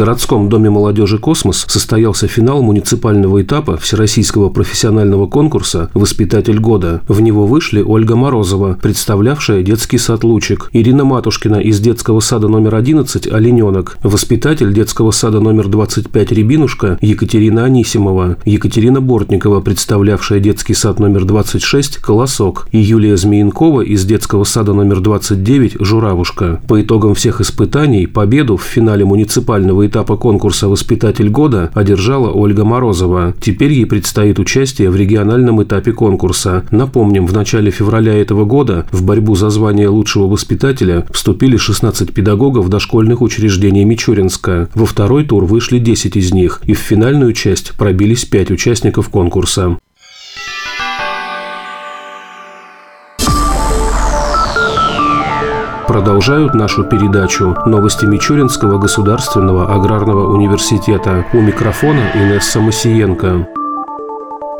[0.00, 7.02] Городском доме молодежи «Космос» состоялся финал муниципального этапа Всероссийского профессионального конкурса «Воспитатель года».
[7.06, 12.76] В него вышли Ольга Морозова, представлявшая детский сад «Лучик», Ирина Матушкина из детского сада номер
[12.76, 20.98] 11 «Олененок», воспитатель детского сада номер 25 «Рябинушка» Екатерина Анисимова, Екатерина Бортникова, представлявшая детский сад
[20.98, 26.62] номер 26 «Колосок» и Юлия Змеенкова из детского сада номер 29 «Журавушка».
[26.68, 32.64] По итогам всех испытаний победу в финале муниципального финального этапа конкурса «Воспитатель года» одержала Ольга
[32.64, 33.34] Морозова.
[33.40, 36.64] Теперь ей предстоит участие в региональном этапе конкурса.
[36.70, 42.70] Напомним, в начале февраля этого года в борьбу за звание лучшего воспитателя вступили 16 педагогов
[42.70, 44.70] дошкольных учреждений Мичуринска.
[44.74, 49.76] Во второй тур вышли 10 из них, и в финальную часть пробились 5 участников конкурса.
[55.90, 61.26] Продолжают нашу передачу новости Мичуринского государственного аграрного университета.
[61.32, 63.48] У микрофона Инесса Масиенко.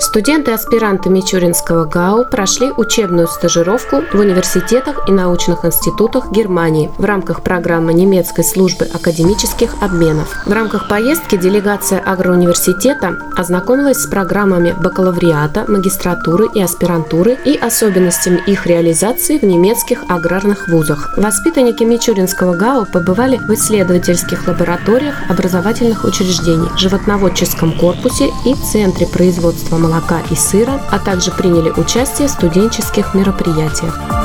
[0.00, 7.92] Студенты-аспиранты Мичуринского ГАУ прошли учебную стажировку в университетах и научных институтах Германии в рамках программы
[7.92, 10.34] немецкой службы академических обменов.
[10.46, 18.66] В рамках поездки делегация агроуниверситета ознакомилась с программами бакалавриата, магистратуры и аспирантуры и особенностями их
[18.66, 21.12] реализации в немецких аграрных вузах.
[21.18, 29.89] Воспитанники Мичуринского ГАУ побывали в исследовательских лабораториях образовательных учреждений, животноводческом корпусе и центре производства молока
[29.90, 34.19] молока и сыра, а также приняли участие в студенческих мероприятиях.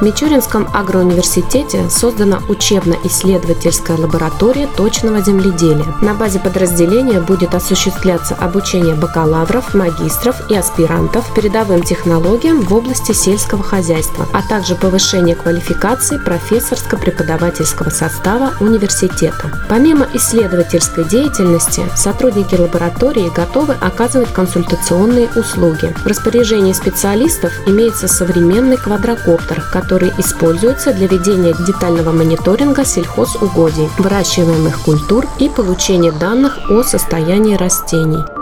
[0.00, 5.94] В Мичуринском агроуниверситете создана учебно-исследовательская лаборатория точного земледелия.
[6.00, 13.62] На базе подразделения будет осуществляться обучение бакалавров, магистров и аспирантов передовым технологиям в области сельского
[13.62, 19.52] хозяйства, а также повышение квалификации профессорско-преподавательского состава университета.
[19.68, 25.94] Помимо исследовательской деятельности, сотрудники лаборатории готовы оказывать консультационные услуги.
[26.02, 34.82] В распоряжении специалистов имеется современный квадрокоптер, который который используется для ведения детального мониторинга сельхозугодий, выращиваемых
[34.82, 38.39] культур и получения данных о состоянии растений.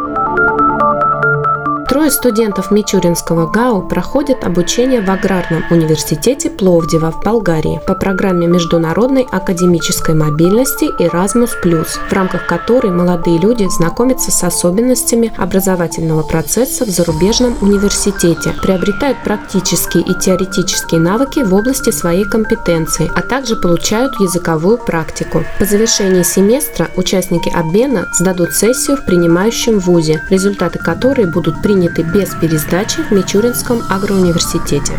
[2.08, 9.26] Трое студентов Мичуринского ГАУ проходят обучение в Аграрном университете Пловдива в Болгарии по программе международной
[9.30, 17.54] академической мобильности Erasmus+, в рамках которой молодые люди знакомятся с особенностями образовательного процесса в зарубежном
[17.60, 25.44] университете, приобретают практические и теоретические навыки в области своей компетенции, а также получают языковую практику.
[25.58, 32.34] По завершении семестра участники обмена сдадут сессию в принимающем вузе, результаты которой будут приняты без
[32.34, 34.98] пересдачи в Мичуринском агроуниверситете.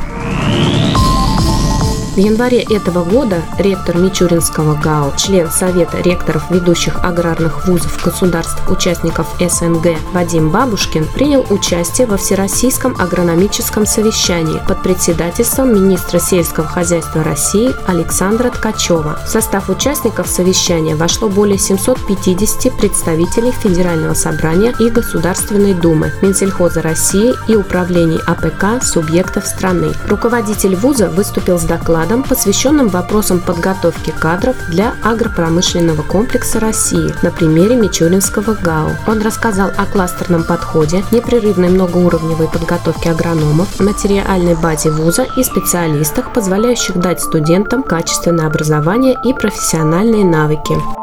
[2.19, 9.95] В январе этого года ректор Мичуринского ГАУ, член Совета ректоров ведущих аграрных вузов государств-участников СНГ
[10.11, 18.49] Вадим Бабушкин принял участие во Всероссийском агрономическом совещании под председательством министра сельского хозяйства России Александра
[18.49, 19.21] Ткачева.
[19.25, 27.33] В состав участников совещания вошло более 750 представителей Федерального собрания и Государственной Думы, Минсельхоза России
[27.47, 29.93] и управлений АПК субъектов страны.
[30.09, 37.31] Руководитель вуза выступил с докладом докладом, посвященным вопросам подготовки кадров для агропромышленного комплекса России на
[37.31, 38.91] примере Мичуринского ГАУ.
[39.07, 46.97] Он рассказал о кластерном подходе, непрерывной многоуровневой подготовке агрономов, материальной базе вуза и специалистах, позволяющих
[46.97, 50.98] дать студентам качественное образование и профессиональные навыки.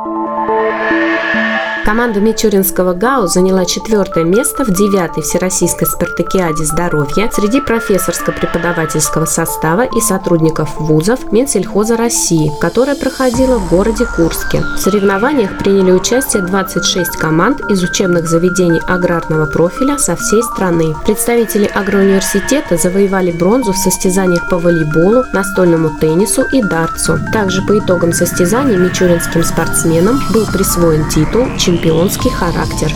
[1.86, 10.00] Команда Мичуринского ГАУ заняла четвертое место в девятой Всероссийской спартакиаде здоровья среди профессорско-преподавательского состава и
[10.00, 14.62] сотрудников вузов Минсельхоза России, которая проходила в городе Курске.
[14.62, 20.92] В соревнованиях приняли участие 26 команд из учебных заведений аграрного профиля со всей страны.
[21.06, 27.20] Представители агроуниверситета завоевали бронзу в состязаниях по волейболу, настольному теннису и дартсу.
[27.32, 32.90] Также по итогам состязаний мичуринским спортсменам был присвоен титул чемпиона чемпионский характер.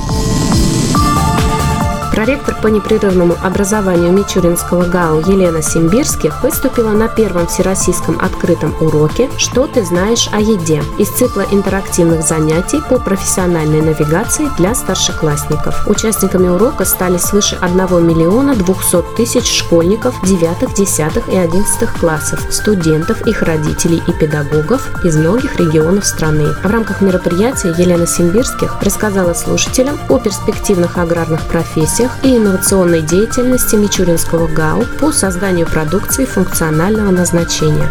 [2.20, 9.66] Проректор по непрерывному образованию Мичуринского ГАУ Елена Симбирских выступила на первом всероссийском открытом уроке «Что
[9.66, 15.88] ты знаешь о еде» из цикла интерактивных занятий по профессиональной навигации для старшеклассников.
[15.88, 23.26] Участниками урока стали свыше 1 миллиона 200 тысяч школьников 9, 10 и 11 классов, студентов,
[23.26, 26.52] их родителей и педагогов из многих регионов страны.
[26.62, 33.76] В рамках мероприятия Елена Симбирских рассказала слушателям о перспективных аграрных профессиях научных и инновационной деятельности
[33.76, 37.90] Мичуринского ГАУ по созданию продукции функционального назначения.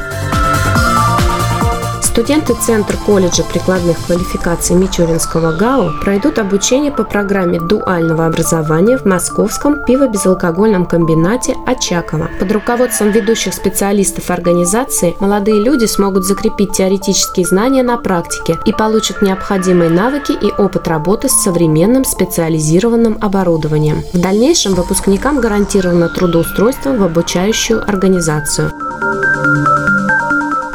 [2.19, 9.85] Студенты Центра колледжа прикладных квалификаций Мичуринского ГАУ пройдут обучение по программе дуального образования в московском
[9.85, 12.29] пиво-безалкогольном комбинате Очаково.
[12.37, 19.21] Под руководством ведущих специалистов организации молодые люди смогут закрепить теоретические знания на практике и получат
[19.21, 24.03] необходимые навыки и опыт работы с современным специализированным оборудованием.
[24.11, 28.73] В дальнейшем выпускникам гарантировано трудоустройство в обучающую организацию.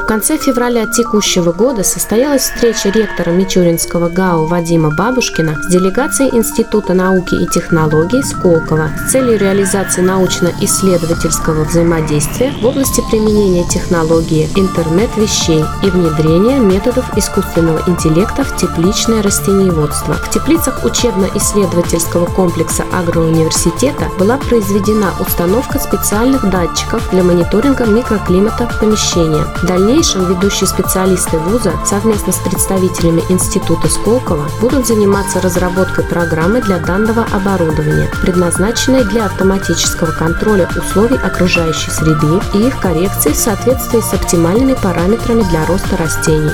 [0.04, 6.92] В конце февраля текущего года состоялась встреча ректора Мичуринского ГАУ Вадима Бабушкина с делегацией Института
[6.92, 15.64] науки и технологий Сколково с целью реализации научно-исследовательского взаимодействия в области применения технологии интернет вещей
[15.82, 20.12] и внедрения методов искусственного интеллекта в тепличное растениеводство.
[20.12, 29.46] В теплицах учебно-исследовательского комплекса агроуниверситета была произведена установка специальных датчиков для мониторинга микроклимата помещения.
[29.66, 36.80] Дальнейшее дальнейшем ведущие специалисты вуза совместно с представителями Института Сколково будут заниматься разработкой программы для
[36.80, 44.12] данного оборудования, предназначенной для автоматического контроля условий окружающей среды и их коррекции в соответствии с
[44.12, 46.50] оптимальными параметрами для роста растений.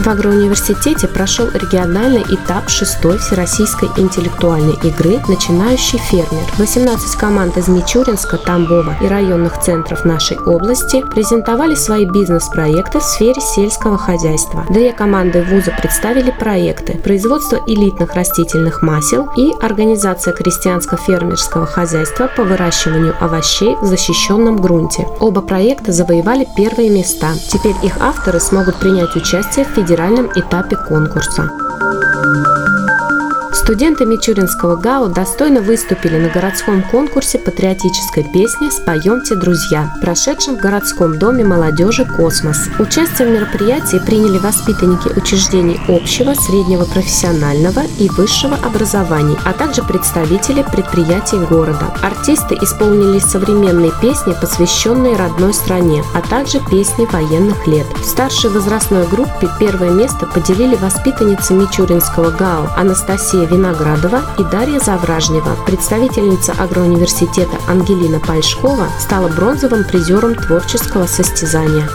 [0.00, 6.46] В агроуниверситете прошел региональный этап шестой Всероссийской интеллектуальной игры «Начинающий фермер».
[6.56, 13.42] 18 команд из Мичуринска, Тамбова и районных центров нашей области презентовали свои бизнес-проекты в сфере
[13.42, 14.64] сельского хозяйства.
[14.70, 23.14] Две команды вуза представили проекты «Производство элитных растительных масел» и «Организация крестьянско-фермерского хозяйства по выращиванию
[23.20, 25.06] овощей в защищенном грунте».
[25.20, 27.34] Оба проекта завоевали первые места.
[27.52, 31.48] Теперь их авторы смогут принять участие в федеральном федеральном этапе конкурса.
[33.70, 41.20] Студенты Мичуринского ГАУ достойно выступили на городском конкурсе патриотической песни «Споемте, друзья», прошедшем в городском
[41.20, 42.68] доме молодежи «Космос».
[42.80, 50.64] Участие в мероприятии приняли воспитанники учреждений общего, среднего профессионального и высшего образования, а также представители
[50.64, 51.94] предприятий города.
[52.02, 57.86] Артисты исполнили современные песни, посвященные родной стране, а также песни военных лет.
[58.02, 64.80] В старшей возрастной группе первое место поделили воспитанницы Мичуринского ГАУ Анастасия Виноградова Виноградова и Дарья
[64.80, 65.54] Завражнева.
[65.66, 71.86] Представительница агроуниверситета Ангелина Пальшкова стала бронзовым призером творческого состязания.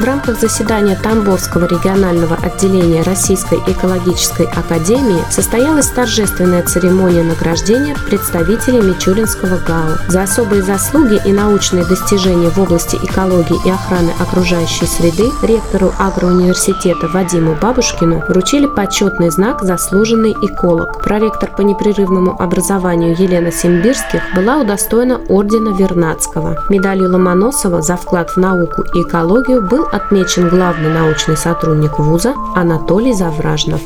[0.00, 9.58] В рамках заседания Тамбовского регионального отделения Российской экологической академии состоялась торжественная церемония награждения представителей Мичуринского
[9.58, 9.98] ГАУ.
[10.08, 17.06] За особые заслуги и научные достижения в области экологии и охраны окружающей среды ректору агроуниверситета
[17.08, 21.02] Вадиму Бабушкину вручили почетный знак «Заслуженный эколог».
[21.02, 26.56] Проректор по непрерывному образованию Елена Симбирских была удостоена ордена Вернадского.
[26.70, 33.12] Медалью Ломоносова за вклад в науку и экологию был отмечен главный научный сотрудник вуза Анатолий
[33.12, 33.82] Завражнов.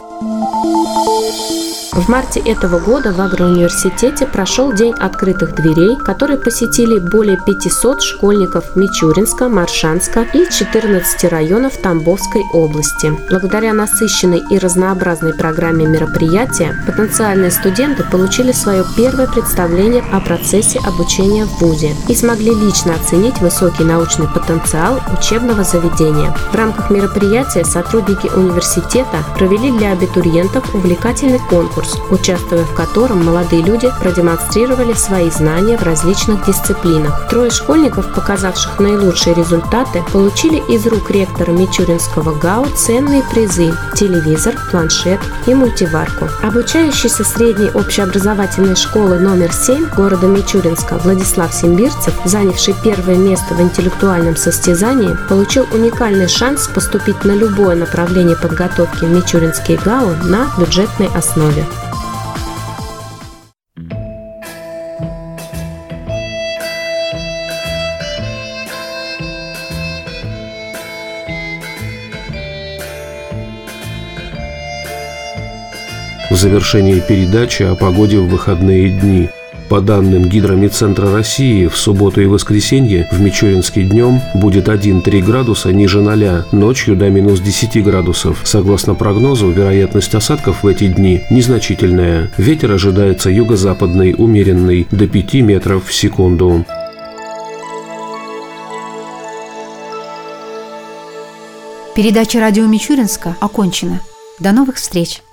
[1.94, 8.74] В марте этого года в агроуниверситете прошел День открытых дверей, который посетили более 500 школьников
[8.74, 13.12] Мичуринска, Маршанска и 14 районов Тамбовской области.
[13.30, 21.44] Благодаря насыщенной и разнообразной программе мероприятия, потенциальные студенты получили свое первое представление о процессе обучения
[21.44, 26.36] в ВУЗе и смогли лично оценить высокий научный потенциал учебного заведения.
[26.50, 33.62] В рамках мероприятия сотрудники университета провели для абитуриентов увлекательный конкурс конкурс, участвуя в котором молодые
[33.62, 37.28] люди продемонстрировали свои знания в различных дисциплинах.
[37.28, 45.20] Трое школьников, показавших наилучшие результаты, получили из рук ректора Мичуринского ГАУ ценные призы– телевизор, планшет
[45.46, 46.28] и мультиварку.
[46.42, 54.36] Обучающийся средней общеобразовательной школы номер 7 города Мичуринска Владислав Симбирцев, занявший первое место в интеллектуальном
[54.36, 61.64] состязании, получил уникальный шанс поступить на любое направление подготовки в Мичуринский ГАУ на бюджетной основе.
[76.44, 79.30] Завершении передачи о погоде в выходные дни.
[79.70, 86.02] По данным Гидромедцентра России, в субботу и воскресенье в Мичуринске днем будет 1-3 градуса ниже
[86.02, 88.42] 0, ночью до минус 10 градусов.
[88.44, 92.30] Согласно прогнозу, вероятность осадков в эти дни незначительная.
[92.36, 96.66] Ветер ожидается юго-западный, умеренный, до 5 метров в секунду.
[101.96, 104.00] Передача радио Мичуринска окончена.
[104.40, 105.23] До новых встреч!